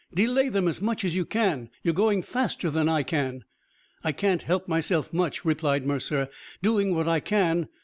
"Delay 0.15 0.49
them 0.49 0.67
as 0.67 0.81
much 0.81 1.05
as 1.05 1.15
you 1.15 1.25
can. 1.25 1.69
You're 1.83 1.93
going 1.93 2.23
faster 2.23 2.71
than 2.71 2.89
I 2.89 3.03
can." 3.03 3.43
"I 4.03 4.11
can't 4.11 4.41
help 4.41 4.67
myself 4.67 5.13
much," 5.13 5.45
replied 5.45 5.85
Mercer. 5.85 6.27
"Doing 6.63 6.95
what 6.95 7.07
I 7.07 7.19
can. 7.19 7.69